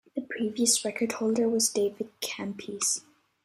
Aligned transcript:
The 0.15 0.21
previous 0.23 0.83
record 0.83 1.11
holder 1.11 1.47
was 1.47 1.69
David 1.69 2.09
Campese. 2.21 3.03